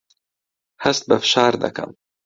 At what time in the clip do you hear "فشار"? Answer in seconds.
1.23-1.53